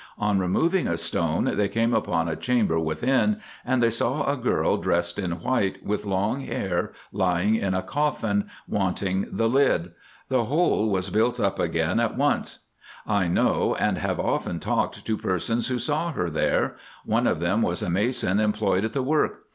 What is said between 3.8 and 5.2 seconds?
they saw a girl dressed